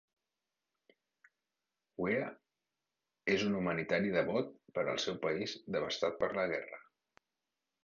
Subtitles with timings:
[2.03, 2.15] Weah
[3.35, 6.85] és un humanitari devot per al seu país devastat per la guerra.